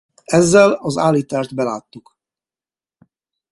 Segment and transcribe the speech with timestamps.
[0.25, 2.15] Ezzel az állítást beláttuk.